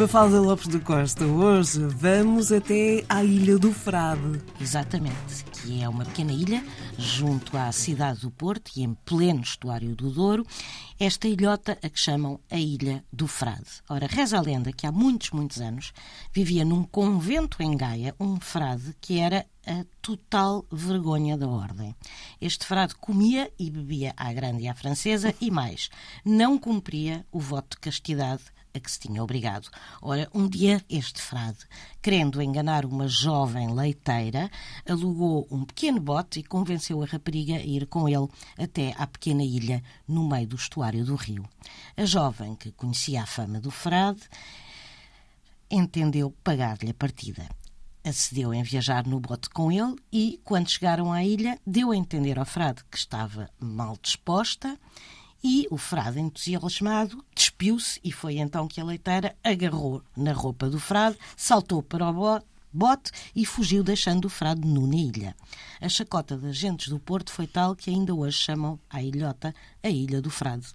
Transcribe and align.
Mafalda 0.00 0.40
Lopes 0.40 0.66
da 0.66 0.80
Costa, 0.80 1.26
hoje 1.26 1.78
vamos 1.84 2.50
até 2.50 3.04
à 3.06 3.22
Ilha 3.22 3.58
do 3.58 3.70
Frade. 3.70 4.40
Exatamente, 4.58 5.44
que 5.52 5.82
é 5.82 5.86
uma 5.86 6.06
pequena 6.06 6.32
ilha 6.32 6.64
junto 6.96 7.54
à 7.54 7.70
cidade 7.70 8.20
do 8.20 8.30
Porto 8.30 8.72
e 8.74 8.82
em 8.82 8.94
pleno 8.94 9.42
estuário 9.42 9.94
do 9.94 10.10
Douro. 10.10 10.46
Esta 10.98 11.28
ilhota 11.28 11.76
a 11.82 11.88
que 11.90 12.00
chamam 12.00 12.40
a 12.50 12.56
Ilha 12.56 13.04
do 13.12 13.26
Frade. 13.26 13.66
Ora, 13.90 14.06
reza 14.06 14.38
a 14.38 14.40
lenda 14.40 14.72
que 14.72 14.86
há 14.86 14.92
muitos, 14.92 15.32
muitos 15.32 15.60
anos 15.60 15.92
vivia 16.32 16.64
num 16.64 16.82
convento 16.82 17.62
em 17.62 17.76
Gaia 17.76 18.14
um 18.18 18.40
frade 18.40 18.96
que 19.02 19.18
era 19.18 19.44
a 19.66 19.84
total 20.00 20.64
vergonha 20.72 21.36
da 21.36 21.46
ordem. 21.46 21.94
Este 22.40 22.64
frade 22.64 22.94
comia 22.94 23.52
e 23.58 23.70
bebia 23.70 24.14
à 24.16 24.32
grande 24.32 24.64
e 24.64 24.68
à 24.68 24.74
francesa 24.74 25.34
e 25.38 25.50
mais, 25.50 25.90
não 26.24 26.58
cumpria 26.58 27.26
o 27.30 27.38
voto 27.38 27.76
de 27.76 27.80
castidade 27.80 28.44
a 28.74 28.80
que 28.80 28.90
se 28.90 29.00
tinha 29.00 29.22
obrigado. 29.22 29.68
Ora, 30.00 30.28
um 30.34 30.48
dia 30.48 30.84
este 30.88 31.20
frade, 31.20 31.58
querendo 32.02 32.40
enganar 32.40 32.84
uma 32.84 33.08
jovem 33.08 33.72
leiteira, 33.74 34.50
alugou 34.88 35.46
um 35.50 35.64
pequeno 35.64 36.00
bote 36.00 36.40
e 36.40 36.44
convenceu 36.44 37.02
a 37.02 37.06
rapariga 37.06 37.56
a 37.56 37.62
ir 37.62 37.86
com 37.86 38.08
ele 38.08 38.28
até 38.58 38.94
à 38.96 39.06
pequena 39.06 39.42
ilha 39.42 39.82
no 40.06 40.28
meio 40.28 40.46
do 40.46 40.56
estuário 40.56 41.04
do 41.04 41.14
rio. 41.14 41.48
A 41.96 42.04
jovem, 42.04 42.54
que 42.54 42.72
conhecia 42.72 43.22
a 43.22 43.26
fama 43.26 43.60
do 43.60 43.70
frade, 43.70 44.20
entendeu 45.70 46.34
pagar-lhe 46.42 46.90
a 46.90 46.94
partida 46.94 47.48
acedeu 48.04 48.52
em 48.54 48.62
viajar 48.62 49.06
no 49.06 49.20
bote 49.20 49.48
com 49.50 49.70
ele 49.70 49.96
e, 50.12 50.40
quando 50.44 50.70
chegaram 50.70 51.12
à 51.12 51.22
ilha, 51.22 51.58
deu 51.66 51.90
a 51.90 51.96
entender 51.96 52.38
ao 52.38 52.46
frade 52.46 52.82
que 52.90 52.96
estava 52.96 53.50
mal 53.58 53.96
disposta 54.00 54.78
e 55.42 55.66
o 55.70 55.78
frade, 55.78 56.20
entusiasmado, 56.20 57.24
despiu-se 57.60 58.00
e 58.02 58.10
foi 58.10 58.38
então 58.38 58.66
que 58.66 58.80
a 58.80 58.84
leiteira 58.84 59.36
agarrou 59.44 60.02
na 60.16 60.32
roupa 60.32 60.70
do 60.70 60.80
frade, 60.80 61.18
saltou 61.36 61.82
para 61.82 62.08
o 62.10 62.40
bote 62.72 63.10
e 63.36 63.44
fugiu, 63.44 63.84
deixando 63.84 64.24
o 64.24 64.30
frade 64.30 64.66
nu 64.66 64.86
na 64.86 64.96
ilha. 64.96 65.36
A 65.80 65.88
chacota 65.88 66.38
das 66.38 66.56
gentes 66.56 66.88
do 66.88 66.98
Porto 66.98 67.30
foi 67.30 67.46
tal 67.46 67.76
que 67.76 67.90
ainda 67.90 68.14
hoje 68.14 68.38
chamam 68.38 68.78
a 68.88 69.02
ilhota 69.02 69.54
a 69.82 69.88
Ilha 69.90 70.22
do 70.22 70.30
Frade. 70.30 70.66